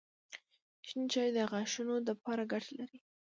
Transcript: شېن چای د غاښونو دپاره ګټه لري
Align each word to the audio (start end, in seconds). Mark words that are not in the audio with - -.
شېن 0.87 1.03
چای 1.13 1.29
د 1.35 1.39
غاښونو 1.51 1.95
دپاره 2.09 2.43
ګټه 2.51 2.71
لري 2.79 2.99